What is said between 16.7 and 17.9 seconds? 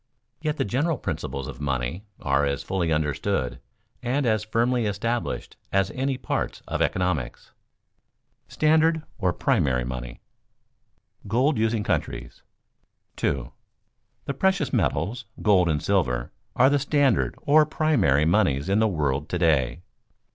the standard, or